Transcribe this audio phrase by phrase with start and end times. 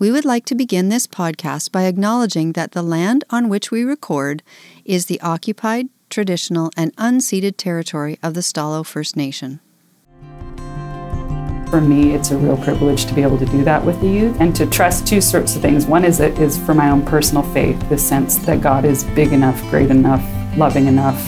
[0.00, 3.84] we would like to begin this podcast by acknowledging that the land on which we
[3.84, 4.42] record
[4.82, 9.60] is the occupied, traditional, and unceded territory of the Stalo First Nation.
[11.68, 14.40] For me, it's a real privilege to be able to do that with the youth
[14.40, 15.84] and to trust two sorts of things.
[15.84, 19.34] One is it is for my own personal faith, the sense that God is big
[19.34, 20.24] enough, great enough,
[20.56, 21.22] loving enough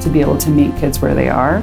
[0.00, 1.56] to be able to meet kids where they are,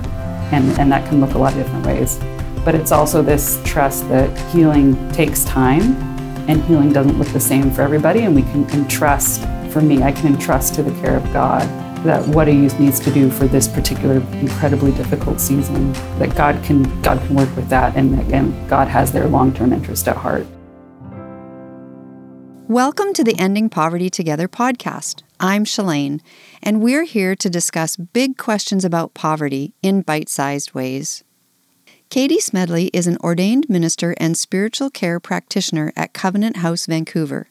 [0.52, 2.20] and, and that can look a lot of different ways.
[2.64, 6.15] But it's also this trust that healing takes time
[6.48, 10.12] and healing doesn't look the same for everybody, and we can entrust, for me, I
[10.12, 11.62] can entrust to the care of God
[12.06, 16.64] that what a youth needs to do for this particular incredibly difficult season, that God
[16.64, 20.46] can God can work with that, and again, God has their long-term interest at heart.
[22.68, 25.24] Welcome to the Ending Poverty Together podcast.
[25.40, 26.22] I'm Shelaine,
[26.64, 31.25] and we're here to discuss big questions about poverty in bite sized ways.
[32.16, 37.50] Kadee Smedley is an ordained minister and spiritual care practitioner at Covenant House, Vancouver.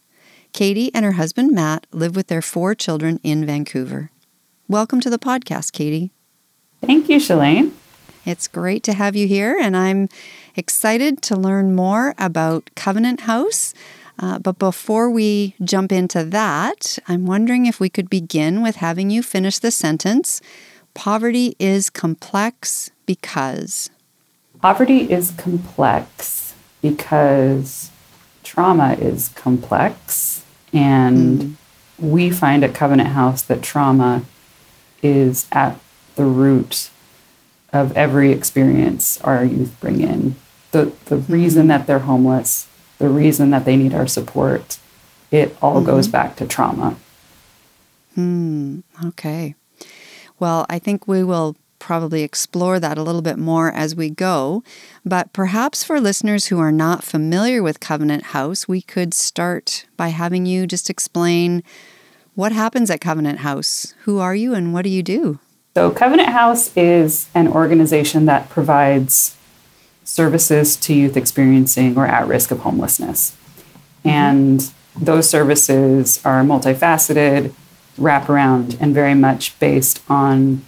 [0.54, 4.10] Kadee and her husband Matt live with their four children in Vancouver.
[4.66, 6.12] Welcome to the podcast, Kadee.
[6.80, 7.74] Thank you, Shelaine.
[8.24, 10.08] It's great to have you here, and I'm
[10.56, 13.74] excited to learn more about Covenant House.
[14.18, 19.10] Uh, but before we jump into that, I'm wondering if we could begin with having
[19.10, 20.40] you finish the sentence
[20.94, 23.90] Poverty is complex because.
[24.64, 27.90] Poverty is complex because
[28.42, 30.42] trauma is complex.
[30.72, 31.54] And mm.
[31.98, 34.22] we find at Covenant House that trauma
[35.02, 35.78] is at
[36.14, 36.88] the root
[37.74, 40.36] of every experience our youth bring in.
[40.70, 41.30] The, the mm-hmm.
[41.30, 44.78] reason that they're homeless, the reason that they need our support,
[45.30, 45.84] it all mm-hmm.
[45.84, 46.96] goes back to trauma.
[48.14, 48.80] Hmm.
[49.08, 49.56] Okay.
[50.40, 54.64] Well, I think we will probably explore that a little bit more as we go.
[55.04, 60.08] But perhaps for listeners who are not familiar with Covenant House, we could start by
[60.08, 61.62] having you just explain
[62.34, 63.92] what happens at Covenant House.
[64.04, 65.40] Who are you and what do you do?
[65.74, 69.36] So, Covenant House is an organization that provides
[70.04, 73.36] services to youth experiencing or at risk of homelessness.
[73.98, 74.08] Mm-hmm.
[74.08, 77.52] And those services are multifaceted,
[77.98, 80.64] wraparound, and very much based on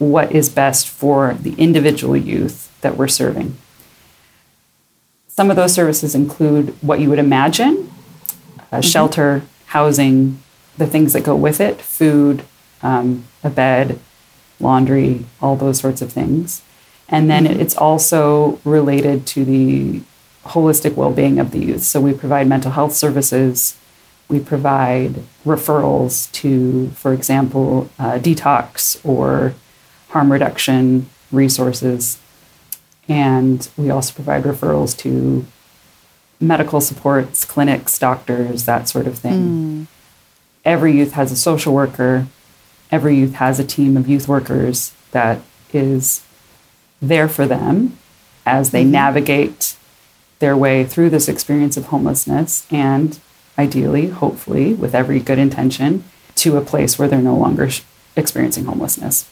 [0.00, 3.56] what is best for the individual youth that we're serving.
[5.28, 7.92] Some of those services include what you would imagine
[8.72, 8.80] mm-hmm.
[8.80, 10.42] shelter, housing,
[10.78, 12.44] the things that go with it food,
[12.82, 13.98] um, a bed,
[14.58, 16.62] laundry, all those sorts of things.
[17.08, 17.60] And then mm-hmm.
[17.60, 20.00] it's also related to the
[20.44, 21.82] holistic well being of the youth.
[21.82, 23.76] So we provide mental health services,
[24.28, 29.54] we provide referrals to, for example, uh, detox or
[30.10, 32.18] harm reduction resources.
[33.08, 35.44] And we also provide referrals to
[36.40, 39.42] medical supports, clinics, doctors, that sort of thing.
[39.42, 39.86] Mm.
[40.64, 42.26] Every youth has a social worker.
[42.90, 45.40] Every youth has a team of youth workers that
[45.72, 46.24] is
[47.00, 47.98] there for them
[48.46, 48.92] as they mm-hmm.
[48.92, 49.76] navigate
[50.38, 53.20] their way through this experience of homelessness and
[53.58, 56.04] ideally, hopefully, with every good intention,
[56.34, 57.82] to a place where they're no longer sh-
[58.16, 59.28] experiencing homelessness.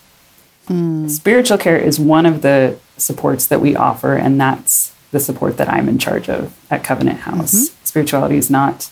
[0.69, 1.11] Mm.
[1.11, 5.69] Spiritual care is one of the supports that we offer, and that's the support that
[5.69, 7.55] I'm in charge of at Covenant House.
[7.55, 7.85] Mm-hmm.
[7.85, 8.91] Spirituality is not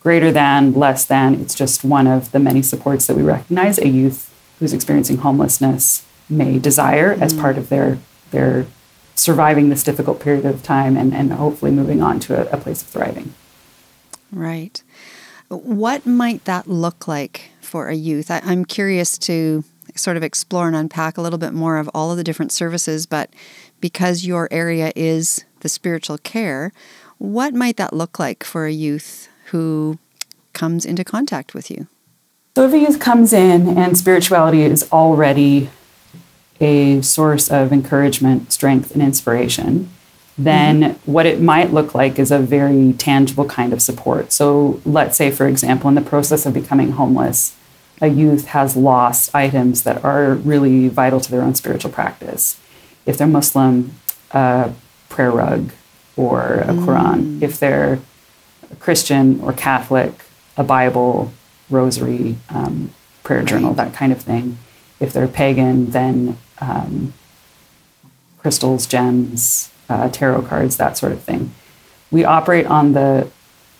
[0.00, 3.88] greater than, less than, it's just one of the many supports that we recognize a
[3.88, 7.22] youth who's experiencing homelessness may desire mm.
[7.22, 7.98] as part of their,
[8.30, 8.66] their
[9.14, 12.82] surviving this difficult period of time and, and hopefully moving on to a, a place
[12.82, 13.34] of thriving.
[14.32, 14.82] Right.
[15.48, 18.30] What might that look like for a youth?
[18.30, 19.62] I, I'm curious to
[19.94, 23.06] sort of explore and unpack a little bit more of all of the different services,
[23.06, 23.30] but
[23.80, 26.72] because your area is the spiritual care,
[27.18, 29.98] what might that look like for a youth who
[30.52, 31.86] comes into contact with you?
[32.56, 35.70] So, if a youth comes in and spirituality is already
[36.60, 39.90] a source of encouragement, strength, and inspiration,
[40.36, 41.12] then mm-hmm.
[41.12, 44.32] what it might look like is a very tangible kind of support.
[44.32, 47.56] So, let's say, for example, in the process of becoming homeless,
[48.02, 52.60] a youth has lost items that are really vital to their own spiritual practice.
[53.06, 53.94] If they're Muslim,
[54.32, 54.72] a
[55.08, 55.72] prayer rug
[56.16, 56.84] or a mm.
[56.84, 57.42] Quran.
[57.42, 58.00] If they're
[58.80, 60.12] Christian or Catholic,
[60.56, 61.32] a Bible,
[61.70, 62.90] rosary, um,
[63.22, 64.58] prayer journal, that kind of thing.
[65.00, 67.14] If they're pagan, then um,
[68.38, 71.52] crystals, gems, uh, tarot cards, that sort of thing.
[72.10, 73.28] We operate on the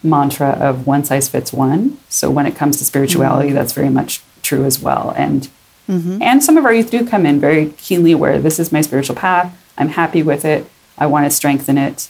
[0.03, 1.99] mantra of one size fits one.
[2.09, 3.57] So when it comes to spirituality, mm-hmm.
[3.57, 5.15] that's very much true as well.
[5.17, 5.49] And
[5.89, 6.23] mm-hmm.
[6.23, 9.17] and some of our youth do come in very keenly aware this is my spiritual
[9.17, 9.57] path.
[9.79, 10.67] I'm happy with it.
[10.99, 12.09] I want to strengthen it.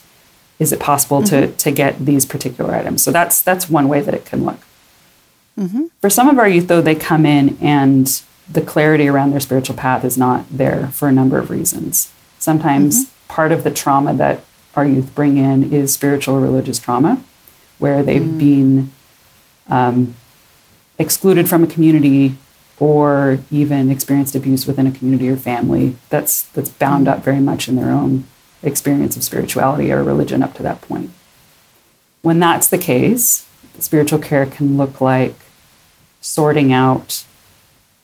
[0.59, 3.03] is it possible to to get these particular items?
[3.03, 4.59] So that's that's one way that it can look.
[6.01, 9.75] For some of our youth, though, they come in and the clarity around their spiritual
[9.75, 12.11] path is not there for a number of reasons.
[12.39, 14.43] Sometimes part of the trauma that
[14.75, 17.23] our youth bring in is spiritual or religious trauma,
[17.83, 18.39] where they've mm.
[18.39, 18.91] been
[19.67, 20.15] um,
[20.97, 22.37] excluded from a community
[22.79, 27.23] or even experienced abuse within a community or family that's that's bound up mm.
[27.23, 28.23] very much in their own
[28.63, 31.11] experience of spirituality or religion up to that point.
[32.21, 33.45] When that's the case,
[33.79, 35.35] spiritual care can look like
[36.21, 37.25] sorting out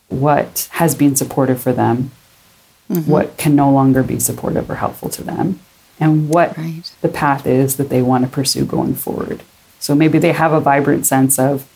[0.10, 2.12] what has been supportive for them,
[2.90, 3.10] mm-hmm.
[3.10, 5.62] what can no longer be supportive or helpful to them,
[6.02, 6.92] and what Right.
[7.00, 9.42] the path is that they want to pursue going forward.
[9.80, 11.68] So maybe they have a vibrant sense of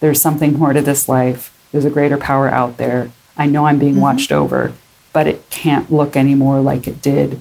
[0.00, 3.10] there's something more to this life, there's a greater power out there.
[3.36, 4.72] I know I'm being watched over,
[5.12, 7.40] but it can't look anymore like it did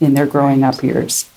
[0.00, 1.28] in their growing up years.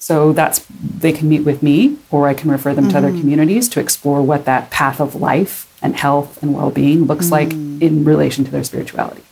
[0.00, 3.68] So that's they can meet with me or I can refer them to other communities
[3.70, 8.44] to explore what that path of life and health and well-being looks like in relation
[8.44, 9.22] to their spirituality.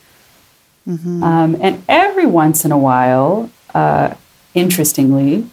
[1.24, 4.14] Um, and every once in a while, uh,
[4.54, 5.48] interestingly,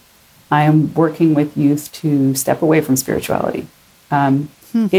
[0.58, 2.10] I am working with youth to
[2.44, 3.64] step away from spirituality.
[4.18, 4.36] Um,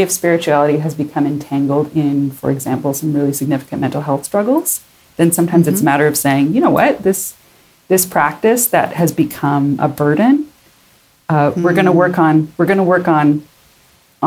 [0.01, 4.69] If spirituality has become entangled in, for example, some really significant mental health struggles,
[5.17, 7.21] then sometimes it's a matter of saying, you know what, this
[7.93, 10.33] this practice that has become a burden,
[11.33, 13.27] uh, we're going to work on we're going to work on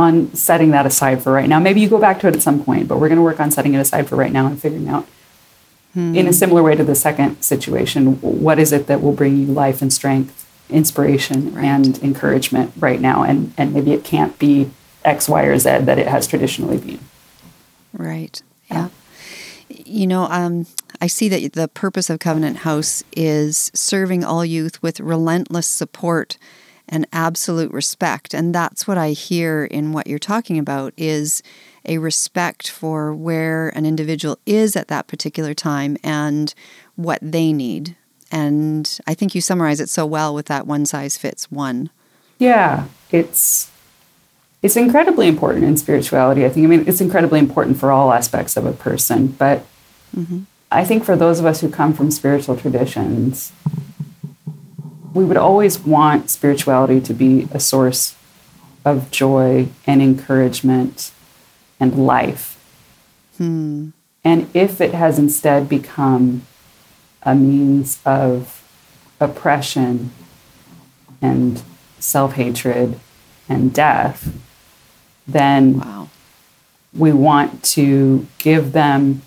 [0.05, 0.13] on
[0.47, 1.59] setting that aside for right now.
[1.67, 3.51] Maybe you go back to it at some point, but we're going to work on
[3.57, 5.05] setting it aside for right now and figuring out
[6.19, 8.03] in a similar way to the second situation,
[8.45, 10.38] what is it that will bring you life and strength,
[10.71, 11.65] inspiration Right.
[11.65, 13.23] and encouragement right now?
[13.23, 14.71] And, and maybe it can't be
[15.05, 17.01] X, Y, or Z that it has traditionally been.
[17.93, 18.43] Right.
[18.71, 18.89] Yeah.
[19.69, 20.67] You know, um,
[21.01, 26.39] I see that the purpose of Covenant House is serving all youth with relentless support
[26.89, 28.35] and absolute respect.
[28.35, 31.43] And that's what I hear in what you're talking about is
[31.85, 36.55] a respect for where an individual is at that particular time and
[36.97, 37.95] what they need.
[38.31, 41.91] And I think you summarize it so well with that one size fits one.
[42.39, 43.71] Yeah, it's
[44.63, 46.45] it's incredibly important in spirituality.
[46.45, 46.65] I think.
[46.65, 49.65] I mean, it's incredibly important for all aspects of a person, but
[50.71, 53.53] I think for those of us who come from spiritual traditions,
[55.15, 58.15] we would always want spirituality to be a source
[58.85, 61.11] of joy and encouragement
[61.81, 62.59] and life.
[63.39, 63.91] Hmm.
[64.25, 66.43] And if it has instead become
[67.23, 68.63] a means of
[69.21, 70.11] oppression
[71.21, 71.63] and
[71.99, 72.99] self hatred
[73.49, 74.33] and death,
[75.27, 76.09] then Wow.
[76.97, 79.23] we want to give them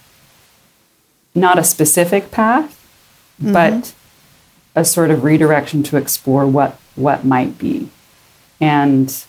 [1.33, 2.77] not a specific path,
[3.41, 3.53] mm-hmm.
[3.53, 3.93] but
[4.75, 7.89] a sort of redirection to explore what what might be.
[8.59, 9.25] And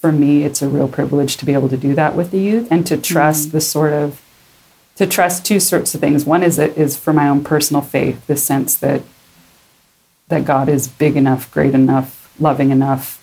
[0.00, 2.68] for me, it's a real privilege to be able to do that with the youth
[2.70, 3.58] and to trust mm-hmm.
[3.58, 4.21] the sort of
[4.96, 6.24] to trust two sorts of things.
[6.24, 9.02] One is it is for my own personal faith, the sense that
[10.28, 13.18] that God is big enough, great enough, loving enough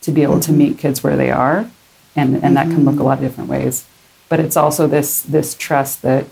[0.00, 0.58] to be able to mm-hmm.
[0.58, 1.70] meet kids where they are,
[2.16, 3.04] and and that can look a mm-hmm.
[3.04, 3.86] lot of different ways.
[4.28, 6.26] But it's also this this trust that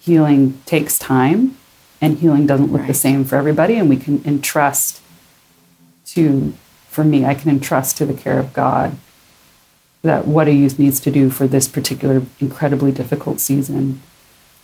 [0.00, 1.56] healing takes time,
[2.00, 5.00] and healing doesn't look the same for everybody, and we can entrust
[6.06, 6.52] to,
[6.88, 8.96] for me, I can entrust to the care of God
[10.02, 14.00] that what a youth needs to do for this particular incredibly difficult season,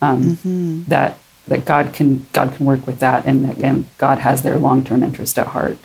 [0.01, 1.17] um, that
[1.47, 5.03] that God can God can work with that, and again, God has their long term
[5.03, 5.77] interest at heart.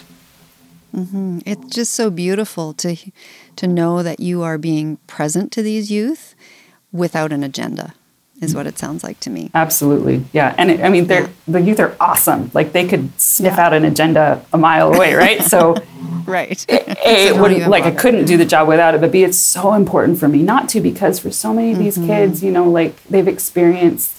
[0.94, 2.96] It's just so beautiful to
[3.56, 6.34] to know that you are being present to these youth
[6.92, 7.94] without an agenda.
[8.42, 9.52] Is what it sounds like to me.
[9.54, 12.50] Absolutely, yeah, and it, I mean, they're the youth are awesome.
[12.52, 13.66] Like they could sniff Yeah.
[13.66, 15.42] out an agenda a mile away, right?
[15.42, 15.76] So.
[16.26, 16.64] Right.
[16.68, 19.38] A, it wouldn't even like I couldn't do the job without it, but B, it's
[19.38, 20.42] so important for me.
[20.42, 22.06] Not to because for so many of these Mm-hmm.
[22.06, 24.18] kids, you know, like they've experienced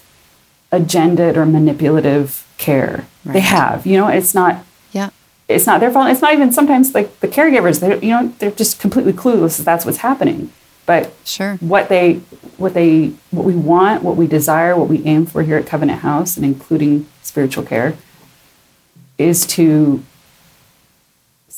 [0.71, 3.05] agendaed or manipulative care.
[3.25, 5.09] They have, you know, it's not yeah.
[5.47, 6.09] it's not their fault.
[6.09, 7.79] It's not even sometimes like the caregivers.
[7.79, 10.51] They you know they're just completely clueless that that's what's happening.
[10.85, 11.55] But Sure.
[11.61, 12.15] what they
[12.57, 15.99] what they what we want, what we desire, what we aim for here at Covenant
[16.01, 17.95] House, and including spiritual care,
[19.17, 20.03] is to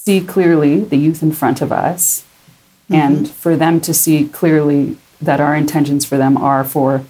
[0.06, 2.26] see clearly the youth in front of us,
[2.90, 3.34] and mm-hmm.
[3.34, 7.04] for them to see clearly that our intentions for them are for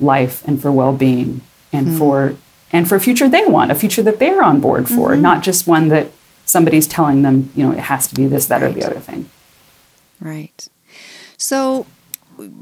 [0.00, 1.40] life and for well-being
[1.72, 1.98] and hmm.
[1.98, 2.36] for
[2.72, 5.22] and for a future they want, a future that they're on board for, mm-hmm.
[5.22, 6.10] not just one that
[6.44, 9.28] somebody's telling them, you know, it has to be this, that, or the other thing.
[10.20, 10.68] Right.
[11.36, 11.86] So,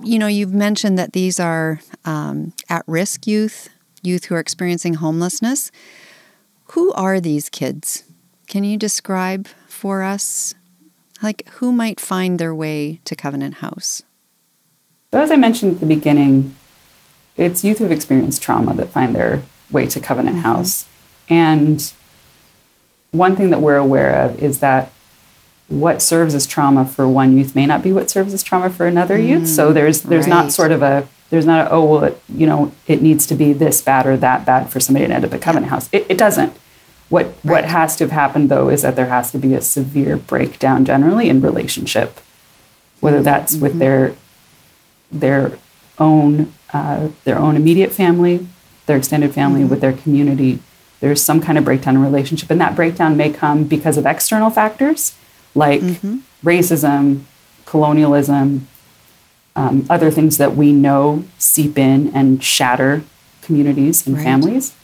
[0.03, 3.69] you know, you've mentioned that these are um, at risk youth,
[4.03, 5.71] youth who are experiencing homelessness.
[6.71, 8.05] Who are these kids?
[8.47, 10.55] Can you describe for us,
[11.23, 14.03] like, who might find their way to Covenant House?
[15.13, 16.57] So, as I mentioned at the beginning,
[17.37, 20.47] it's youth who've experienced trauma that find their way to Covenant mm-hmm.
[20.47, 20.89] House.
[21.29, 21.93] And
[23.13, 24.91] one thing that we're aware of is that
[25.69, 28.87] what serves as trauma for one youth may not be what serves as trauma for
[28.87, 29.49] another mm, youth.
[29.49, 30.45] So there's there's right.
[30.45, 33.35] not sort of a there's not a oh well it, you know it needs to
[33.35, 35.71] be this bad or that bad for somebody to end up at Covenant.
[35.71, 35.89] House.
[35.93, 36.53] It, it doesn't.
[37.09, 37.45] What right.
[37.45, 40.85] what has to have happened though is that there has to be a severe breakdown
[40.85, 42.19] generally in relationship,
[43.01, 43.63] whether that's mm-hmm.
[43.63, 44.15] with their
[45.13, 45.59] their
[45.99, 48.47] own uh, their own immediate family,
[48.87, 49.71] their extended family, mm-hmm.
[49.71, 50.59] with their community.
[50.99, 54.51] There's some kind of breakdown in relationship, and that breakdown may come because of external
[54.51, 55.15] factors
[55.55, 56.19] like mm-hmm.
[56.45, 57.23] racism,
[57.65, 58.69] colonialism,
[59.57, 63.03] um, other things that we know seep in and shatter
[63.43, 64.25] communities and right.
[64.25, 64.75] families.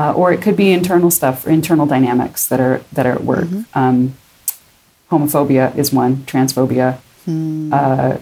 [0.00, 3.48] Uh, or it could be internal stuff, internal dynamics that are that are at work.
[3.48, 3.78] Mm-hmm.
[3.78, 3.96] Um,
[5.10, 7.72] homophobia is one, transphobia, mm.
[7.72, 8.18] uh,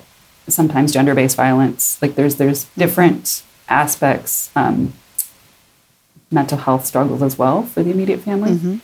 [0.49, 2.01] sometimes gender-based violence.
[2.03, 4.95] Like there's there's different aspects, um,
[6.39, 8.53] mental health struggles as well for the immediate family.
[8.53, 8.77] Mm-hmm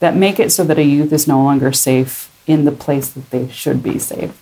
[0.00, 3.30] that make it so that a youth is no longer safe in the place that
[3.30, 4.40] they should be safe.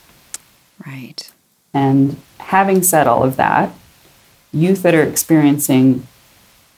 [0.87, 1.31] Right.
[1.73, 3.73] And having said all of that,
[4.53, 6.07] youth that are experiencing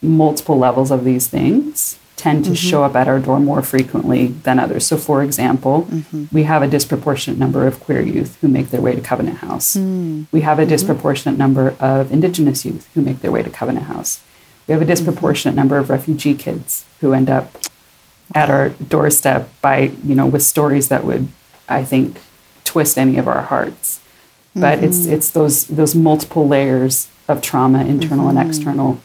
[0.03, 2.69] multiple levels of these things tend to mm-hmm.
[2.69, 4.85] show up at our door more frequently than others.
[4.85, 6.25] So, for example, mm-hmm.
[6.33, 9.77] we have a disproportionate number of queer youth who make their way to Covenant House.
[9.77, 10.27] Mm.
[10.33, 10.71] We have a mm-hmm.
[10.71, 14.21] disproportionate number of Indigenous youth who make their way to Covenant House.
[14.67, 14.91] We have a mm-hmm.
[14.91, 17.57] disproportionate number of refugee kids who end up
[18.35, 21.29] at our doorstep by you know with stories that would
[21.69, 22.21] I think
[22.65, 24.01] twist any of our hearts.
[24.55, 24.85] But mm-hmm.
[24.87, 28.39] it's it's those those multiple layers of trauma, internal mm-hmm.
[28.39, 29.01] and external,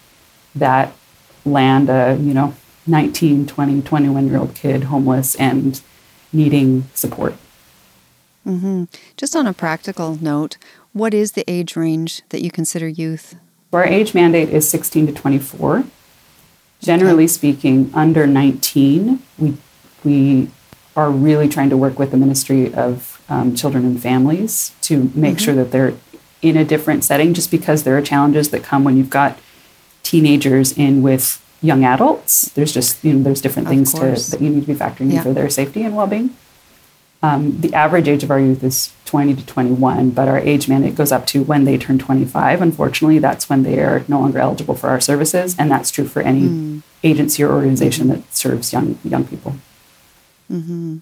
[0.56, 0.94] that
[1.46, 2.56] land a you know
[2.88, 5.82] 19, 20, 21 year old kid homeless and
[6.32, 7.36] needing support.
[8.46, 8.86] Mm-hmm.
[9.16, 10.58] Just on a practical note,
[10.92, 13.36] what is the age range that you consider youth?
[13.72, 15.86] Our age mandate is 16 to 24
[16.84, 19.58] generally speaking, under 19, we,
[20.04, 20.50] we
[20.96, 25.36] are really trying to work with the Ministry of um, Children and Families to make
[25.36, 25.38] mm-hmm.
[25.38, 25.94] sure that they're
[26.42, 29.40] in a different setting just because there are challenges that come when you've got
[30.04, 32.50] teenagers in with young adults.
[32.52, 34.00] There's just, you know, there's different of things to,
[34.32, 35.18] that you need to be factoring yeah.
[35.18, 36.36] in for their safety and well being.
[37.24, 40.96] Um, the average age of our youth is 20 to 21, but our age mandate
[40.96, 42.62] goes up to when they turn 25.
[42.62, 46.22] Unfortunately, that's when they are no longer eligible for our services, and that's true for
[46.22, 46.82] any mm.
[47.02, 49.56] agency or organization that serves young young people.
[50.52, 50.98] Mm-hmm.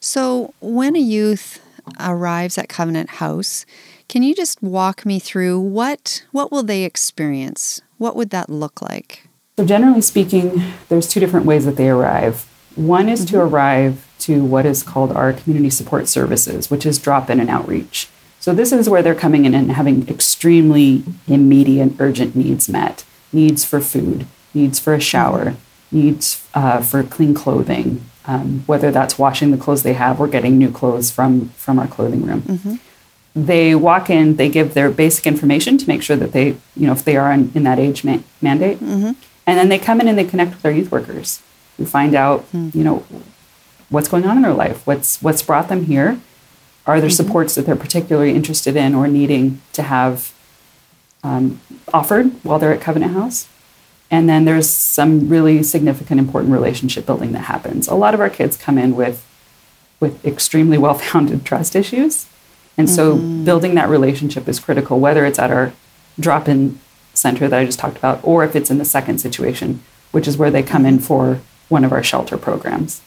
[0.00, 1.60] So, when a youth
[2.00, 3.66] arrives at Covenant House,
[4.08, 7.80] can you just walk me through what what will they experience?
[7.98, 9.28] What would that look like?
[9.56, 12.46] So, generally speaking, there's two different ways that they arrive.
[12.74, 13.36] One is mm-hmm.
[13.36, 17.48] to arrive to what is called our community support services, which is drop in and
[17.48, 18.08] outreach.
[18.38, 23.64] So, this is where they're coming in and having extremely immediate, urgent needs met needs
[23.64, 25.54] for food, needs for a shower,
[25.90, 30.58] needs uh, for clean clothing, um, whether that's washing the clothes they have or getting
[30.58, 32.42] new clothes from, from our clothing room.
[32.42, 32.74] Mm-hmm.
[33.36, 36.92] They walk in, they give their basic information to make sure that they, you know,
[36.92, 38.78] if they are in, in that age ma- mandate.
[38.78, 39.12] Mm-hmm.
[39.46, 41.42] And then they come in and they connect with our youth workers.
[41.78, 42.76] We find out, mm-hmm.
[42.76, 43.04] you know,
[43.90, 46.18] what's going on in their life, what's what's brought them here,
[46.86, 47.14] are there mm-hmm.
[47.14, 50.32] supports that they're particularly interested in or needing to have
[51.22, 51.60] um,
[51.92, 53.48] offered while they're at Covenant House.
[54.10, 57.88] And then there's some really significant, important relationship building that happens.
[57.88, 59.24] A lot of our kids come in with
[59.98, 62.26] with extremely well-founded trust issues,
[62.76, 63.44] and so mm-hmm.
[63.44, 65.00] building that relationship is critical.
[65.00, 65.72] Whether it's at our
[66.18, 66.78] drop-in
[67.14, 70.36] center that I just talked about, or if it's in the second situation, which is
[70.36, 73.00] where they come in for one of our shelter programs.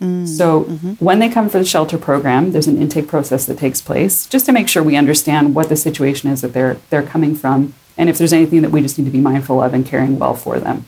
[0.00, 0.92] Mm, so mm-hmm.
[1.04, 4.44] when they come for the shelter program, there's an intake process that takes place just
[4.46, 8.10] to make sure we understand what the situation is that they're they're coming from, and
[8.10, 10.60] if there's anything that we just need to be mindful of and caring well for
[10.60, 10.84] them.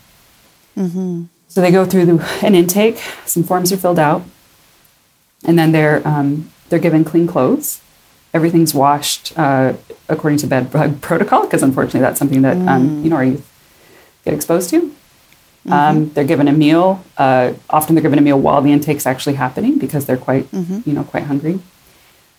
[0.76, 1.24] Mm-hmm.
[1.48, 2.98] So they go through the, an intake.
[3.24, 4.22] Some forms are filled out,
[5.42, 7.80] and then they're um, they're given clean clothes.
[8.34, 9.74] Everything's washed uh,
[10.08, 12.68] according to bed bug protocol because unfortunately that's something that um, mm.
[12.68, 13.50] um, you know our youth
[14.24, 14.94] get exposed to.
[15.68, 15.72] Mm-hmm.
[15.72, 17.04] Um, they're given a meal.
[17.16, 20.80] Uh, often they're given a meal while the intake's actually happening because they're quite, mm-hmm.
[20.88, 21.60] you know, quite hungry.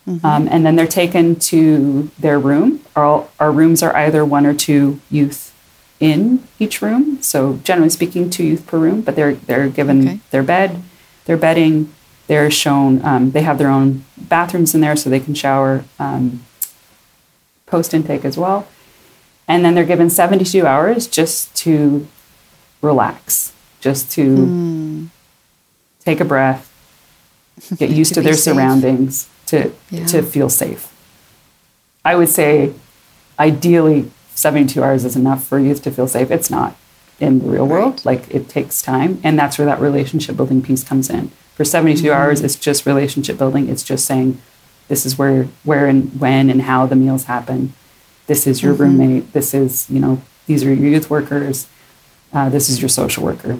[0.08, 0.26] Mm-hmm.
[0.26, 2.84] Um, and then they're taken to their room.
[2.96, 5.54] Our, our rooms are either one or two youth
[6.00, 7.22] in each room.
[7.22, 9.02] So generally speaking, two youth per room.
[9.02, 10.20] But they're they're given okay.
[10.32, 10.82] their bed,
[11.26, 11.94] their bedding.
[12.30, 13.04] They're shown.
[13.04, 16.46] Um, they have their own bathrooms in there, so they can shower um,
[17.66, 18.68] post intake as well.
[19.48, 22.08] And then they're given 72 hours just to
[22.84, 25.08] relax, just to mm.
[26.06, 26.72] take a breath,
[27.78, 28.54] get used To to, their safe.
[28.54, 30.06] surroundings, to Yeah.
[30.06, 30.94] to feel safe.
[32.06, 32.74] I would say,
[33.40, 36.30] ideally, 72 hours is enough for youth to feel safe.
[36.30, 36.76] It's not
[37.20, 38.06] in the real world.
[38.06, 41.32] Like it takes time, and that's where that relationship building piece comes in.
[41.60, 42.18] For 72 Mm-hmm.
[42.18, 43.68] hours, it's just relationship building.
[43.68, 44.42] It's just saying,
[44.88, 47.74] this is where, where, and when, and how the meals happen.
[48.28, 48.82] This is your Mm-hmm.
[48.82, 49.34] roommate.
[49.34, 51.68] This is, you know, these are your youth workers.
[52.32, 53.60] Uh, this is your social worker.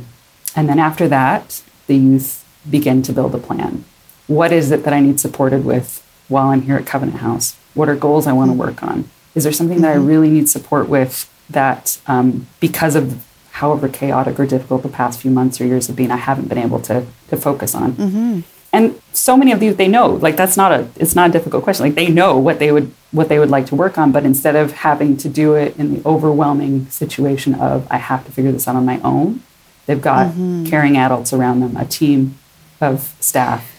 [0.56, 3.84] And then after that, the youth begin to build a plan.
[4.28, 7.58] What is it that I need supported with while I'm here at Covenant House?
[7.74, 9.10] What are goals I want to work on?
[9.36, 13.26] Is there something that I really need support with that um, because of
[13.60, 16.58] however chaotic or difficult the past few months or years have been, I haven't been
[16.58, 17.94] able to, to focus on?
[17.94, 18.40] Mm-hmm.
[18.72, 21.64] And so many of these, they know, like that's not a, it's not a difficult
[21.64, 21.86] question.
[21.86, 24.56] Like they know what they would, what they would like to work on, but instead
[24.56, 28.68] of having to do it in the overwhelming situation of I have to figure this
[28.68, 29.42] out on my own,
[29.88, 30.66] they've got mm-hmm.
[30.66, 32.38] caring adults around them, a team
[32.80, 33.76] of staff.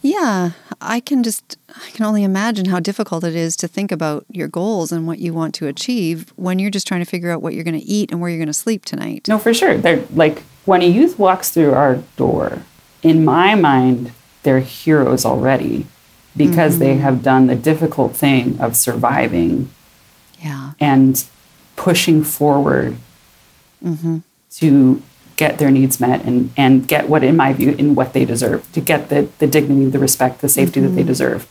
[0.00, 4.24] Yeah, I can just I can only imagine how difficult it is to think about
[4.30, 7.42] your goals and what you want to achieve when you're just trying to figure out
[7.42, 9.28] what you're going to eat and where you're going to sleep tonight.
[9.28, 9.76] No, for sure.
[9.76, 12.62] They're like when a youth walks through our door,
[13.02, 15.86] in my mind, they're heroes already
[16.36, 17.02] because they mm-hmm.
[17.02, 19.70] have done the difficult thing of surviving
[20.38, 20.72] Yeah.
[20.78, 21.22] and
[21.76, 22.96] pushing forward
[23.84, 24.18] mm-hmm.
[24.52, 25.02] to
[25.40, 28.70] get their needs met and, and get what, in my view, in what they deserve,
[28.72, 31.08] to get the, the dignity, the respect, the safety that they mm-hmm.
[31.08, 31.48] deserve.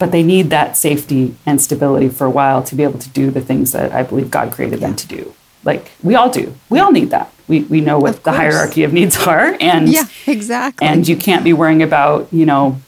[0.00, 3.30] But they need that safety and stability for a while to be able to do
[3.30, 5.34] the things that I believe God created them to do.
[5.62, 6.56] Like we all do.
[6.68, 7.32] We all need that.
[7.46, 9.56] We, we know what the hierarchy of needs are.
[9.60, 10.84] And Yeah, exactly.
[10.86, 12.80] and you can't be worrying about, you know,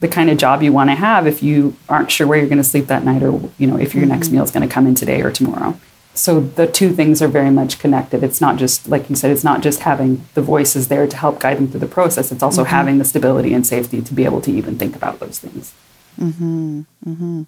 [0.00, 2.58] the kind of job you want to have if you aren't sure where you're going
[2.58, 4.36] to sleep that night or, you know, if your next mm-hmm.
[4.36, 5.78] meal is going to come in today or tomorrow.
[6.16, 8.22] So the two things are very much connected.
[8.24, 11.40] It's not just, like you said, it's not just having the voices there to help
[11.40, 12.32] guide them through the process.
[12.32, 15.38] It's also having the stability and safety to be able to even think about those
[15.38, 15.74] things.
[16.18, 16.82] mm-hmm.
[17.06, 17.42] Mm-hmm.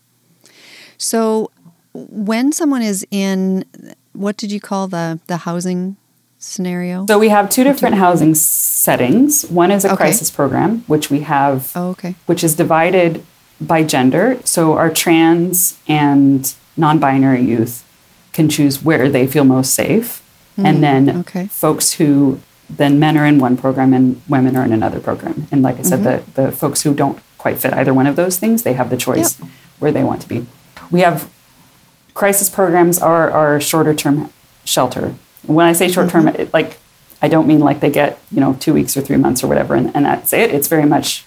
[0.99, 1.51] So,
[1.95, 3.65] when someone is in,
[4.13, 5.97] what did you call the the housing
[6.39, 7.07] scenario?
[7.07, 9.45] So we have two different housing settings.
[9.49, 9.97] One is a Okay.
[9.97, 12.15] crisis program, which we have oh, okay.
[12.27, 13.25] which is divided
[13.61, 14.39] by gender.
[14.45, 17.85] So our trans and non-binary youth
[18.39, 20.23] can choose where they feel most safe,
[20.57, 20.81] and mm-hmm.
[20.81, 21.47] then okay.
[21.49, 25.49] folks who then men are in one program and women are in another program.
[25.51, 26.41] And like I said, the mm-hmm.
[26.41, 29.31] the folks who don't quite fit either one of those things, they have the choice
[29.81, 30.47] where they want to be.
[30.89, 31.29] We have
[32.15, 34.33] crisis programs are our shorter term
[34.65, 35.17] shelter.
[35.57, 36.43] When I say short term, mm-hmm.
[36.43, 36.79] it, like
[37.21, 39.75] I don't mean like they get you know two weeks or three months or whatever,
[39.75, 40.55] and, and that's it.
[40.55, 41.25] It's very much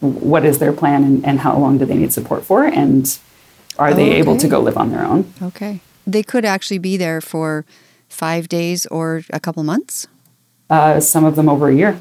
[0.00, 3.18] what is their plan and, and how long do they need support for, and
[3.78, 5.32] are they able to go live on their own?
[5.40, 5.80] Okay.
[6.10, 7.64] They could actually be there for
[8.08, 10.06] five days or a couple months.
[10.68, 12.00] Uh, some of them over a year,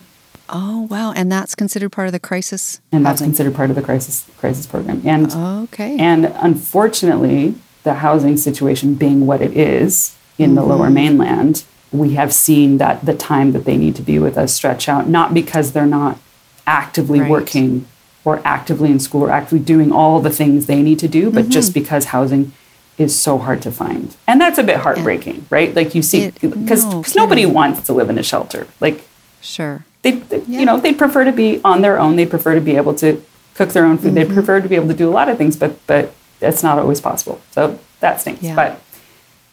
[0.52, 1.12] Oh wow!
[1.12, 2.82] And that's considered part of the crisis.
[2.92, 3.28] and that's housing.
[3.28, 5.02] considered part of the crisis crisis program.
[5.06, 5.32] And
[5.66, 5.96] okay.
[6.00, 10.70] And unfortunately, the housing situation being what it is in the Mm-hmm.
[10.72, 14.54] lower mainland, we have seen that the time that they need to be with us
[14.54, 16.18] stretch out, not because they're not
[16.66, 17.30] actively Right.
[17.30, 17.86] working
[18.26, 21.50] or actively in school or actively doing all the things they need to do, but
[21.50, 21.80] just Mm-hmm.
[21.84, 22.52] because housing
[23.00, 24.16] is so hard to find.
[24.28, 25.74] And that's a bit heartbreaking, right?
[25.74, 28.68] Like you see, because no nobody wants to live in a shelter.
[28.80, 29.04] Like
[29.42, 29.86] sure.
[30.04, 30.60] they, they- Yeah.
[30.60, 33.24] you know they'd prefer to be on their own they'd prefer to be able to
[33.56, 34.16] cook their own food Mm-hmm.
[34.16, 36.78] they'd prefer to be able to do a lot of things but but it's not
[36.80, 38.56] always possible so that stinks Yeah.
[38.56, 38.82] but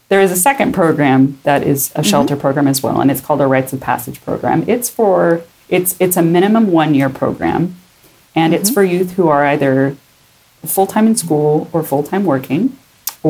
[0.09, 2.01] there is a second program that is Mm-hmm.
[2.01, 5.43] a shelter program as well and it's called a rites of passage program it's for
[5.69, 7.77] it's it's a minimum one year program
[8.35, 8.75] and it's Mm-hmm.
[8.75, 9.97] for youth who are either
[10.65, 12.77] full-time in school or full-time working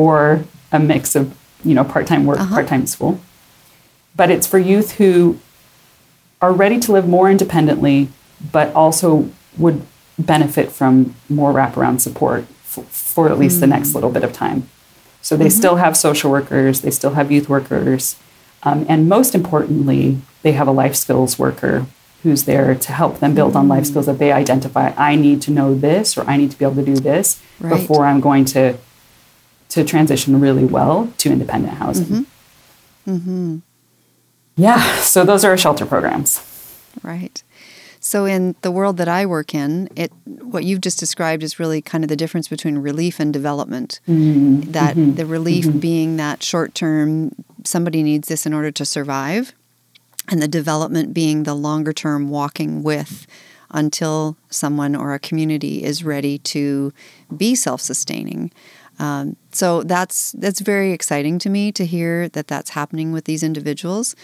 [0.01, 1.23] or a mix of
[1.67, 2.53] you know part-time work Uh-huh.
[2.57, 3.13] part-time school
[4.19, 5.13] but it's for youth who
[6.41, 7.97] are ready to live more independently,
[8.57, 9.07] but also
[9.63, 9.81] would
[10.33, 14.59] benefit from more wraparound support f- for at least the next little bit of time.
[15.21, 18.15] So they still have social workers, they still have youth workers,
[18.67, 20.03] um, and most importantly,
[20.43, 21.85] they have a life skills worker
[22.23, 24.85] who's there to help them build on life skills that they identify.
[24.97, 27.27] I need to know this, or I need to be able to do this
[27.59, 27.69] Right.
[27.79, 28.63] before I'm going to
[29.69, 32.05] to transition really well to independent housing.
[32.05, 33.11] Mm-hmm.
[33.11, 33.57] Mm-hmm.
[34.55, 36.43] Yeah, so those are our shelter programs.
[37.03, 37.43] Right.
[37.99, 41.81] So in the world that I work in, it what you've just described is really
[41.81, 43.99] kind of the difference between relief and development.
[44.07, 44.71] Mm-hmm.
[44.71, 47.31] That the relief being that short term
[47.65, 49.53] somebody needs this in order to survive
[50.29, 53.27] and the development being the longer term walking with
[53.71, 56.93] until someone or a community is ready to
[57.35, 58.51] be self-sustaining.
[58.99, 63.43] Um, so that's that's very exciting to me to hear that that's happening with these
[63.43, 64.15] individuals.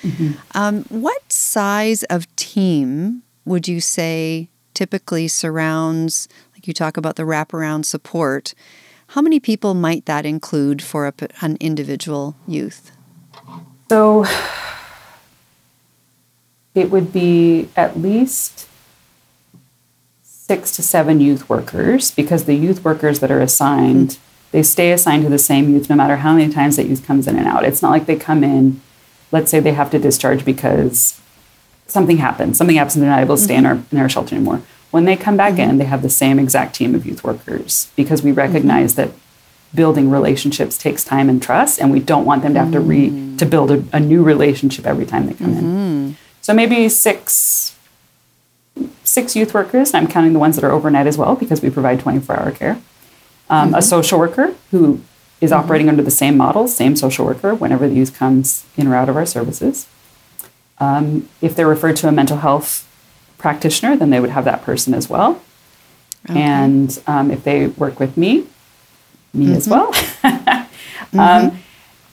[0.55, 7.23] Um, what size of team would you say typically surrounds, like you talk about the
[7.23, 8.53] wraparound support,
[9.07, 12.91] how many people might that include for a, an individual youth?
[13.89, 14.25] So
[16.73, 18.67] it would be at least
[20.23, 24.22] six to seven youth workers because the youth workers that are assigned, mm-hmm.
[24.53, 27.27] They stay assigned to the same youth no matter how many times that youth comes
[27.27, 27.65] in and out.
[27.65, 28.79] It's not like they come in,
[29.31, 31.19] let's say they have to discharge because
[31.87, 33.65] something happens, something happens and they're not able to stay mm-hmm.
[33.65, 34.61] in, our, in our shelter anymore.
[34.91, 35.71] When they come back mm-hmm.
[35.71, 39.09] in, they have the same exact team of youth workers because we recognize mm-hmm.
[39.09, 39.19] that
[39.73, 43.09] building relationships takes time and trust and we don't want them to have to re
[43.09, 43.35] mm.
[43.39, 45.63] to build a, a new relationship every time they come in.
[45.63, 46.11] Mm-hmm.
[46.41, 47.75] So maybe six
[49.03, 49.95] six youth workers.
[49.95, 52.79] I'm counting the ones that are overnight as well because we provide 24 hour care.
[53.53, 53.75] Um, mm-hmm.
[53.75, 55.01] A social worker who
[55.39, 55.59] is mm-hmm.
[55.59, 59.09] operating under the same model, same social worker whenever the youth comes in or out
[59.09, 59.87] of our services.
[60.79, 62.89] Um, if they're referred to a mental health
[63.37, 65.39] practitioner, then they would have that person as well.
[66.27, 66.41] Okay.
[66.41, 68.47] And um, if they work with me,
[69.35, 69.53] me mm-hmm.
[69.53, 69.87] as well.
[70.23, 70.71] um,
[71.11, 71.57] mm-hmm.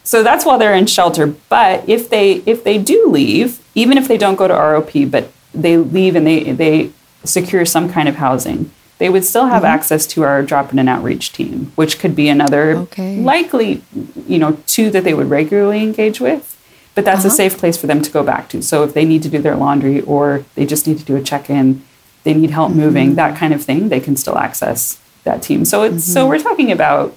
[0.05, 1.26] so that's while they're in shelter.
[1.26, 5.33] But if they if they do leave, even if they don't go to ROP, but
[5.55, 6.90] they leave and they they
[7.24, 8.70] secure some kind of housing,
[9.01, 9.75] they would still have mm-hmm.
[9.75, 13.17] access to our drop in and outreach team, which could be another okay.
[13.17, 13.83] likely,
[14.29, 16.55] you know, two that they would regularly engage with.
[16.95, 17.29] But that's uh-huh.
[17.29, 18.63] a safe place for them to go back to.
[18.63, 21.23] So if they need to do their laundry or they just need to do a
[21.23, 21.83] check-in,
[22.25, 22.81] they need help mm-hmm.
[22.81, 25.65] moving, that kind of thing, they can still access that team.
[25.65, 26.13] So it's mm-hmm.
[26.13, 27.17] so we're talking about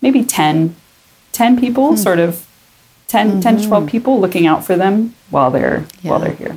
[0.00, 0.74] maybe 10,
[1.32, 1.96] 10 people, mm-hmm.
[1.96, 2.48] sort of
[3.08, 3.90] 10, 10 to 12 mm-hmm.
[3.90, 6.10] people looking out for them while they're yeah.
[6.10, 6.56] while they're here.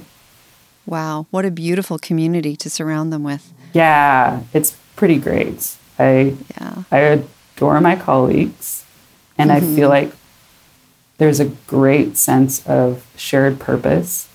[0.85, 3.51] Wow, what a beautiful community to surround them with.
[3.77, 5.75] Yeah, it's pretty great.
[5.99, 6.83] I yeah.
[6.91, 8.85] I adore my colleagues
[9.37, 10.07] and I feel mm-hmm.
[10.07, 10.11] like
[11.19, 14.29] there's a great sense of shared purpose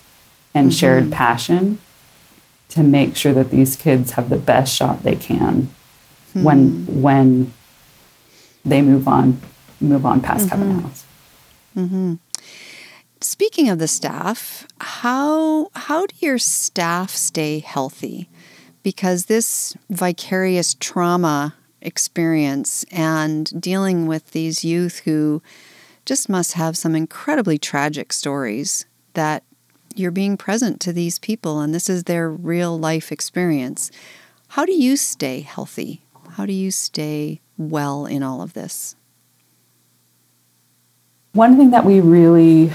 [0.53, 0.77] and mm-hmm.
[0.77, 1.79] shared passion
[2.69, 6.43] to make sure that these kids have the best shot they can mm-hmm.
[6.43, 7.53] when when
[8.63, 9.41] they move on
[9.81, 10.49] move on past mm-hmm.
[10.49, 11.05] Covenant House.
[11.75, 12.13] Mm-hmm.
[13.19, 18.29] Speaking of the staff, how how do your staff stay healthy?
[18.83, 25.41] Because this vicarious trauma experience and dealing with these youth who
[26.05, 29.43] just must have some incredibly tragic stories that
[29.95, 33.91] you're being present to these people and this is their real life experience.
[34.49, 36.03] How do you stay healthy?
[36.31, 38.95] How do you stay well in all of this?
[41.33, 42.71] One thing that we really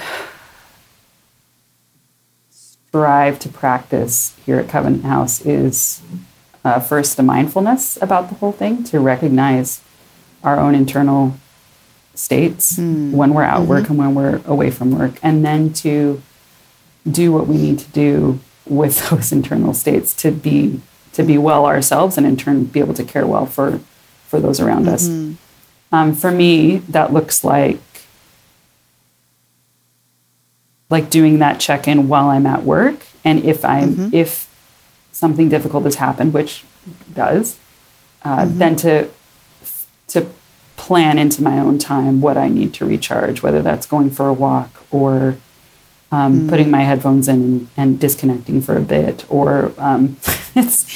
[2.98, 6.02] strive to practice here at Covenant House is
[6.64, 9.80] uh, first a mindfulness about the whole thing, to recognize
[10.42, 11.34] our own internal
[12.16, 13.12] states mm.
[13.12, 13.68] when we're at mm-hmm.
[13.68, 16.20] work and when we're away from work, and then to
[17.08, 20.80] do what we need to do with those internal states to be
[21.12, 23.80] to be well ourselves and in turn be able to care well for
[24.26, 25.34] for those around mm-hmm.
[25.34, 25.38] us.
[25.92, 27.78] Um, for me, that looks like
[30.90, 34.14] like doing that check in while I'm at work, and if I'm mm-hmm.
[34.14, 34.48] if
[35.12, 36.64] something difficult has happened, which
[37.12, 37.59] does,
[38.22, 38.59] uh, mm-hmm.
[38.59, 39.09] then to
[40.09, 40.27] to
[40.77, 44.33] plan into my own time what I need to recharge, whether that's going for a
[44.33, 45.37] walk or
[46.11, 46.48] um, mm.
[46.48, 50.16] putting my headphones in and, and, disconnecting for a bit, or um,
[50.55, 50.87] it's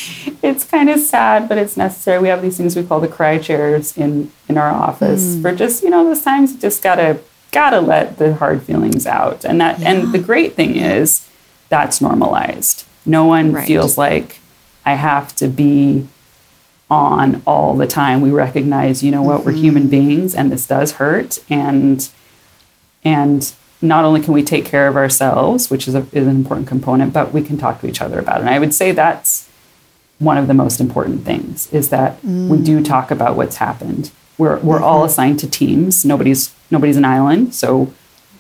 [0.42, 2.18] it's kind of sad, but it's necessary.
[2.18, 5.42] We have these things we call the cry chairs in in our office mm.
[5.42, 7.20] for just you know those times you just gotta
[7.52, 9.92] gotta let the hard feelings out, and that yeah.
[9.92, 11.28] and the great thing is
[11.68, 12.84] that's normalized.
[13.06, 13.66] No one right.
[13.66, 14.40] feels like
[14.84, 16.06] I have to be
[16.90, 18.20] on all the time.
[18.20, 19.46] We recognize, you know what, mm-hmm.
[19.46, 22.08] we're human beings and this does hurt and
[23.04, 26.68] and not only can we take care of ourselves, which is, a, is an important
[26.68, 28.42] component, but we can talk to each other about it.
[28.42, 29.48] And I would say that's
[30.20, 32.48] one of the most important things is that mm.
[32.48, 34.12] we do talk about what's happened.
[34.38, 34.84] We're, we're mm-hmm.
[34.84, 36.04] all assigned to teams.
[36.04, 37.92] Nobody's nobody's an island, so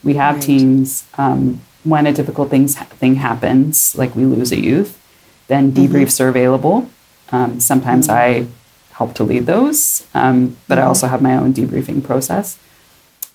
[0.02, 0.44] we have right.
[0.44, 1.06] teams.
[1.18, 5.00] Um, when a difficult things, thing happens, like we lose a youth,
[5.48, 5.82] then mm-hmm.
[5.82, 6.24] debriefs mm-hmm.
[6.24, 6.90] are available.
[7.30, 8.46] Um, sometimes mm-hmm.
[8.46, 8.46] I
[8.92, 10.88] help to lead those, um, but I mm-hmm.
[10.88, 12.58] also have my own debriefing process.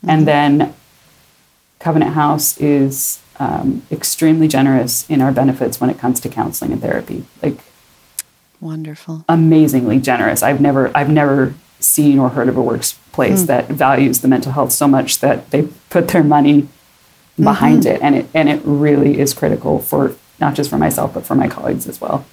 [0.08, 0.74] And then
[1.80, 6.82] Covenant House is um, extremely generous in our benefits when it comes to counseling and
[6.82, 7.26] therapy.
[7.42, 7.60] Like
[8.62, 10.42] wonderful, amazingly generous.
[10.42, 13.48] I've never I've never seen or heard of a workplace mm.
[13.48, 16.68] that values the mental health so much that they put their money
[17.40, 17.96] behind mm-hmm.
[17.96, 21.36] it, and it and it really is critical for not just for myself but for
[21.36, 22.26] my colleagues as well.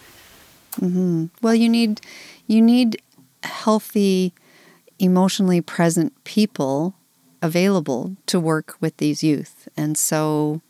[0.80, 1.26] Mm-hmm.
[1.42, 2.00] Well, you need
[2.46, 3.00] you need
[3.42, 4.32] healthy,
[4.98, 6.94] emotionally present people
[7.42, 9.68] available to work with these youth.
[9.76, 10.62] And so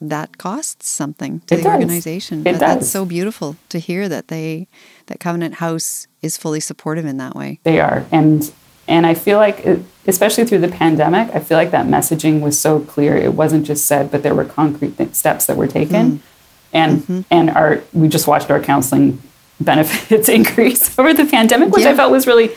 [0.00, 1.72] that costs something to It the does.
[1.74, 2.40] organization.
[2.40, 4.66] It but that's so beautiful to hear that they
[5.06, 7.60] that Covenant House is fully supportive in that way.
[7.64, 8.50] They are, and
[8.88, 12.58] and I feel like, it, especially through the pandemic, I feel like that messaging was
[12.58, 13.16] so clear.
[13.16, 16.22] It wasn't just said, but there were concrete th- steps that were taken,
[16.72, 19.20] and and our we just watched our counseling
[19.60, 21.90] benefits increase over the pandemic, which Yeah.
[21.90, 22.50] I felt was really,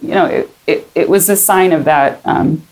[0.00, 2.20] you know, it, it, it was a sign of that.
[2.24, 2.62] Um,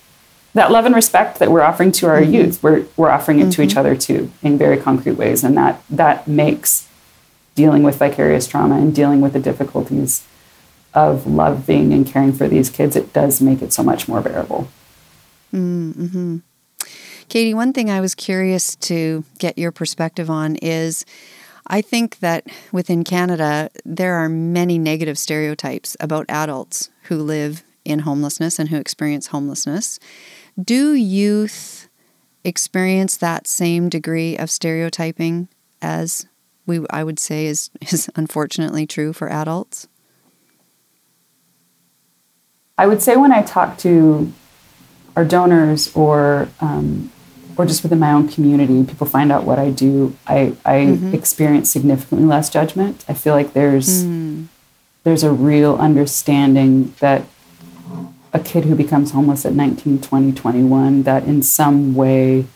[0.57, 2.33] that love and respect that we're offering to our mm-hmm.
[2.33, 3.79] youth, we're, we're offering it to each mm-hmm.
[3.79, 5.45] other too in very concrete ways.
[5.45, 6.88] And that, that makes
[7.55, 10.27] dealing with vicarious trauma and dealing with the difficulties
[10.95, 14.69] of loving and caring for these kids, it does make it so much more bearable.
[15.53, 16.38] Mm-hmm.
[17.29, 21.05] Kadee, one thing I was curious to get your perspective on is
[21.66, 28.01] I think that within Canada, there are many negative stereotypes about adults who live in
[28.01, 29.99] homelessness and who experience homelessness.
[30.62, 31.88] Do youth
[32.45, 35.49] experience that same degree of stereotyping
[35.83, 36.27] as
[36.66, 39.88] we I would say is, is unfortunately true for adults?
[42.79, 44.33] I would say when I talk to
[45.14, 47.11] our donors or um,
[47.57, 50.14] or just within my own community, people find out what I do.
[50.27, 50.77] I, I
[51.14, 53.05] experience significantly less judgment.
[53.09, 54.05] I feel like there's
[55.05, 57.25] there's a real understanding that
[58.37, 62.46] a kid who becomes homeless at 19, 20, 21, that in some way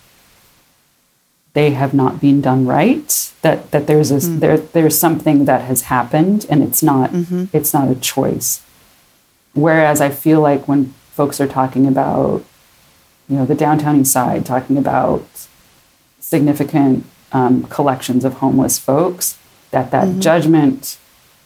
[1.54, 3.32] they have not been done right.
[3.42, 4.38] That that there's a mm-hmm.
[4.38, 7.44] there there's something that has happened and it's not mm-hmm.
[7.52, 8.62] it's not a choice.
[9.54, 12.44] Whereas I feel like when folks are talking about,
[13.28, 15.26] you know, the downtown east side, talking about
[16.20, 19.38] significant um, collections of homeless folks,
[19.70, 20.20] that that mm-hmm.
[20.20, 20.98] judgment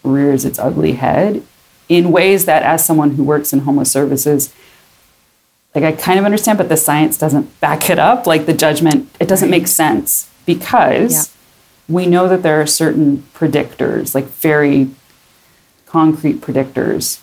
[0.03, 1.43] rears its ugly head
[1.89, 4.53] in ways that, as someone who works in homeless services,
[5.75, 8.27] like I kind of understand, but the science doesn't back it up.
[8.27, 11.95] Like the judgment, it doesn't make sense because Yeah.
[11.97, 14.91] we know that there are certain predictors, like very
[15.87, 17.19] concrete predictors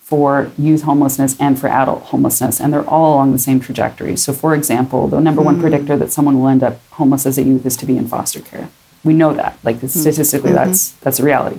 [0.00, 4.16] for youth homelessness and for adult homelessness, and they're all along the same trajectory.
[4.16, 5.62] So, for example, the number one hmm.
[5.62, 8.40] predictor that someone will end up homeless as a youth is to be in foster
[8.40, 8.68] care.
[9.02, 9.88] We know that, like hmm.
[9.88, 11.04] statistically, that's mm-hmm.
[11.04, 11.58] that's a reality.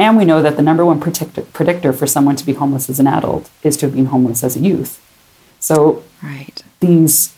[0.00, 2.98] And we know that the number one predictor, predictor for someone to be homeless as
[2.98, 4.98] an adult is to have been homeless as a youth.
[5.60, 6.64] So, Right.
[6.80, 7.34] these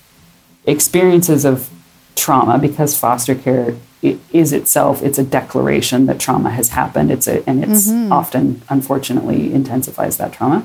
[0.64, 1.68] experiences of
[2.14, 7.10] trauma because foster care i- is itself it's a declaration that trauma has happened.
[7.10, 8.12] It's a and it's mm-hmm.
[8.12, 10.64] often unfortunately intensifies that trauma.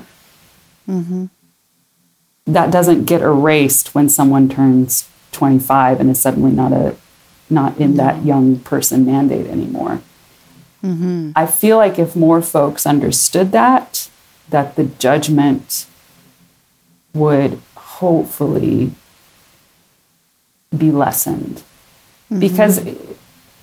[0.88, 1.24] Mm-hmm.
[2.46, 6.94] That doesn't get erased when someone turns 25 and is suddenly not a
[7.50, 10.00] not in that young person mandate anymore
[11.36, 14.08] i feel like if more folks understood that
[14.50, 15.86] that the judgment
[17.14, 18.92] would hopefully
[20.76, 21.62] be lessened.
[22.30, 22.40] Mm-hmm.
[22.40, 22.84] Because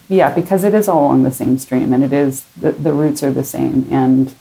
[0.08, 3.24] yeah because it is all on the same stream and it is the, the roots
[3.24, 3.88] are the same.
[3.92, 4.36] And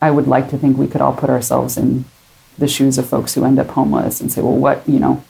[0.00, 2.04] i would like to think we could all put ourselves in
[2.58, 5.22] the shoes of folks who end up homeless and say well what you know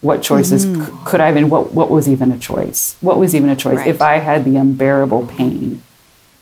[0.00, 2.96] what choices c- could i have been what, what was even a choice?
[3.00, 3.84] What was even a choice?
[3.86, 5.82] If i had the unbearable pain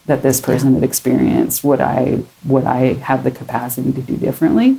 [0.06, 4.78] that this person had experienced would i would i have the capacity to do differently?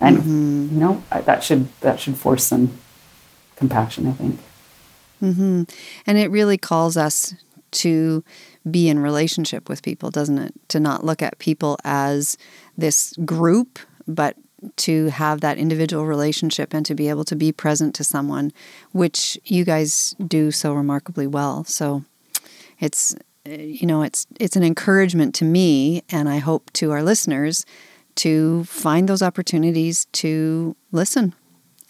[0.00, 2.76] And you know I- that should that should force some
[3.56, 4.40] compassion i think.
[5.22, 5.62] Mm-hmm.
[6.06, 7.34] And it really calls us
[7.70, 8.22] to
[8.70, 10.52] be in relationship with people, doesn't it?
[10.68, 12.36] To not look at people as
[12.76, 14.36] this group, but
[14.76, 18.52] to have that individual relationship and to be able to be present to someone,
[18.92, 21.64] which you guys do so remarkably well.
[21.64, 22.04] So
[22.80, 27.66] it's you know it's it's an encouragement to me and I hope to our listeners
[28.16, 31.34] to find those opportunities to listen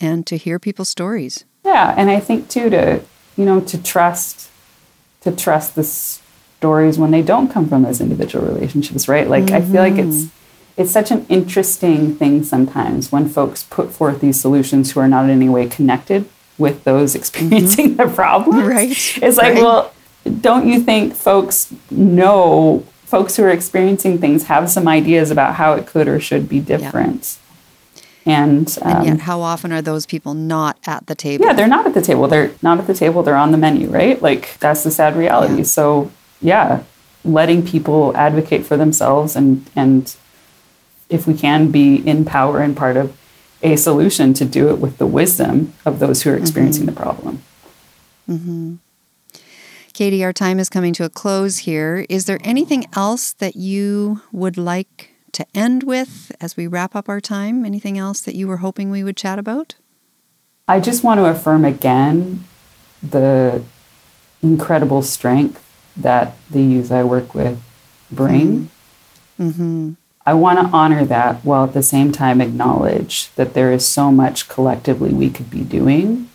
[0.00, 1.44] and to hear people's stories.
[1.64, 3.02] Yeah, and I think too to
[3.36, 4.50] you know to trust
[5.22, 9.28] to trust the stories when they don't come from those individual relationships, right?
[9.28, 10.43] Like I feel like it's mm-hmm.
[10.76, 15.24] It's such an interesting thing sometimes when folks put forth these solutions who are not
[15.24, 18.66] in any way connected with those experiencing the problem.
[18.66, 19.62] Right, It's like, right.
[19.62, 19.92] well,
[20.40, 25.74] don't you think folks know folks who are experiencing things have some ideas about how
[25.74, 27.38] it could or should be different?
[28.26, 31.44] And, um, And yet how often are those people not at the table?
[31.44, 32.26] yeah, they're not at the table.
[32.26, 33.22] They're not at the table.
[33.22, 34.20] They're on the menu, right?
[34.22, 35.58] Like that's the sad reality.
[35.58, 35.62] Yeah.
[35.64, 36.10] So
[36.40, 36.82] yeah,
[37.24, 40.16] letting people advocate for themselves and and
[41.08, 43.16] if we can be in power and part of
[43.62, 46.42] a solution to do it with the wisdom of those who are mm-hmm.
[46.42, 47.42] experiencing the problem.
[48.28, 48.74] Mm-hmm.
[49.94, 52.04] Kadee, our time is coming to a close here.
[52.08, 57.08] Is there anything else that you would like to end with as we wrap up
[57.08, 57.64] our time?
[57.64, 59.76] Anything else that you were hoping we would chat about?
[60.66, 62.44] I just want to affirm again
[63.02, 63.62] the
[64.42, 65.60] incredible strength
[65.96, 67.62] that the youth I work with
[68.10, 68.70] bring.
[69.38, 69.48] Mm-hmm.
[69.48, 69.92] mm-hmm.
[70.26, 74.10] I want to honor that while at the same time acknowledge that there is so
[74.10, 76.30] much collectively we could be doing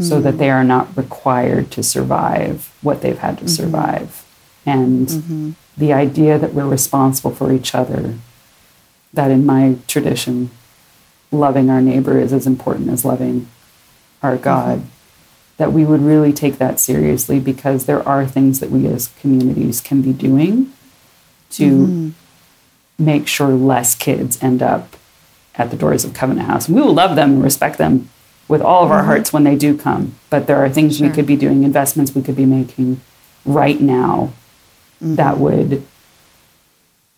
[0.00, 0.56] so that they mm-hmm.
[0.56, 3.54] are not required to survive what they've had to mm-hmm.
[3.54, 4.26] survive.
[4.66, 5.50] And mm-hmm.
[5.76, 8.14] the idea that we're responsible for each other,
[9.12, 10.50] that in my tradition,
[11.30, 13.48] loving our neighbor is as important as loving
[14.22, 14.82] our God,
[15.56, 19.80] that we would really take that seriously because there are things that we as communities
[19.80, 20.72] can be doing
[21.50, 22.14] to
[22.98, 24.96] make sure less kids end up
[25.54, 26.68] at the doors of Covenant House.
[26.68, 28.08] We will love them and respect them
[28.48, 30.14] with all of our hearts when they do come.
[30.30, 33.00] But there are things we could be doing, investments we could be making
[33.44, 34.32] right now
[35.00, 35.84] that would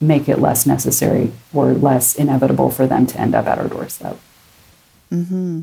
[0.01, 4.19] make it less necessary or less inevitable for them to end up at our doorstep.
[5.11, 5.63] Hmm.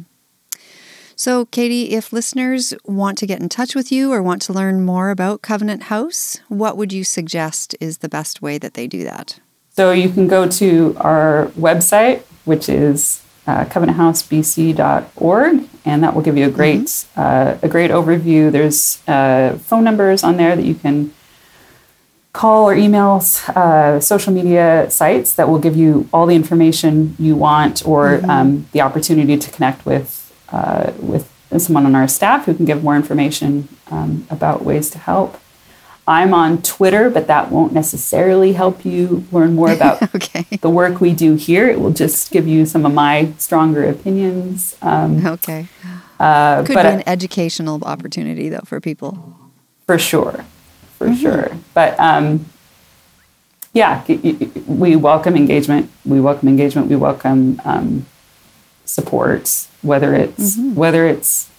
[1.16, 4.84] So, Kadee, if listeners want to get in touch with you or want to learn
[4.84, 9.04] more about Covenant House, what would you suggest is the best way that they do
[9.04, 9.40] that?
[9.74, 16.38] So you can go to our website, which is uh, covenanthousebc.org, and that will give
[16.38, 18.52] you a great uh, a great overview.
[18.52, 21.14] There's uh, phone numbers on there that you can
[22.34, 27.36] call or emails, uh, social media sites that will give you all the information you
[27.36, 32.54] want, or um, the opportunity to connect with uh, with someone on our staff who
[32.54, 35.41] can give more information um, about ways to help.
[36.12, 40.44] I'm on Twitter, but that won't necessarily help you learn more about Okay.
[40.60, 41.70] the work we do here.
[41.70, 44.76] It will just give you some of my stronger opinions.
[44.82, 45.68] Um, Okay.
[46.20, 49.38] uh, Could but be an educational opportunity, though, for people.
[49.88, 50.44] for sure,
[50.98, 51.48] for sure.
[51.74, 52.46] But um,
[53.74, 54.04] yeah,
[54.68, 55.90] we welcome engagement.
[56.04, 56.90] We welcome engagement.
[56.90, 58.06] We welcome um,
[58.84, 59.48] support,
[59.82, 61.50] whether it's whether it's